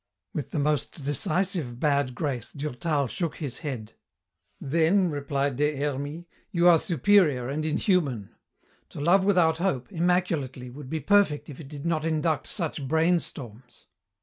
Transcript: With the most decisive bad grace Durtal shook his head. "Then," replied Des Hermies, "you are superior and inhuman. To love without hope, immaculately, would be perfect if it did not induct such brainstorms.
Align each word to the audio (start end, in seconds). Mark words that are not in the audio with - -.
With 0.33 0.49
the 0.49 0.57
most 0.57 1.03
decisive 1.03 1.79
bad 1.79 2.15
grace 2.15 2.51
Durtal 2.53 3.05
shook 3.05 3.35
his 3.37 3.59
head. 3.59 3.93
"Then," 4.59 5.11
replied 5.11 5.57
Des 5.57 5.75
Hermies, 5.77 6.25
"you 6.49 6.67
are 6.67 6.79
superior 6.79 7.47
and 7.49 7.63
inhuman. 7.67 8.33
To 8.89 8.99
love 8.99 9.23
without 9.23 9.59
hope, 9.59 9.91
immaculately, 9.91 10.71
would 10.71 10.89
be 10.89 11.01
perfect 11.01 11.49
if 11.51 11.59
it 11.59 11.67
did 11.67 11.85
not 11.85 12.03
induct 12.03 12.47
such 12.47 12.87
brainstorms. 12.87 13.85